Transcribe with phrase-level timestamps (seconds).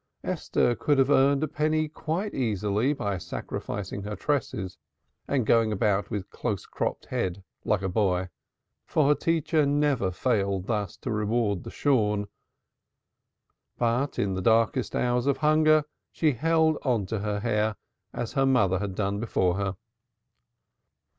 [0.23, 4.79] Esther could have earned a penny quite easily by sacrificing her tresses
[5.27, 8.27] and going about with close cropped head like a boy,
[8.87, 12.25] for her teacher never failed thus to reward the shorn,
[13.77, 17.75] but in the darkest hours of hunger she held on to her hair
[18.11, 19.77] as her mother had done before her.